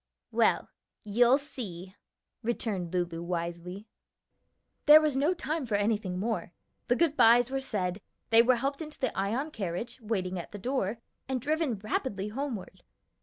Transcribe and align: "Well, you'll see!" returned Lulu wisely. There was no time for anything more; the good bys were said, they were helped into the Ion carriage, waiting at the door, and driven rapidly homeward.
"Well, 0.31 0.67
you'll 1.03 1.37
see!" 1.37 1.95
returned 2.41 2.91
Lulu 2.91 3.21
wisely. 3.21 3.85
There 4.87 4.99
was 4.99 5.15
no 5.15 5.35
time 5.35 5.67
for 5.67 5.75
anything 5.75 6.17
more; 6.17 6.53
the 6.87 6.95
good 6.95 7.15
bys 7.15 7.51
were 7.51 7.59
said, 7.59 8.01
they 8.31 8.41
were 8.41 8.55
helped 8.55 8.81
into 8.81 8.97
the 8.99 9.15
Ion 9.15 9.51
carriage, 9.51 10.01
waiting 10.01 10.39
at 10.39 10.53
the 10.53 10.57
door, 10.57 10.97
and 11.29 11.39
driven 11.39 11.77
rapidly 11.77 12.29
homeward. 12.29 12.81